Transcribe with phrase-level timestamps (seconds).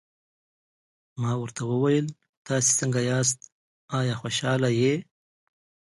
[1.21, 2.07] ما ورته وویل:
[2.45, 3.39] تاسي څنګه یاست،
[3.99, 4.93] آیا خوشحاله یې؟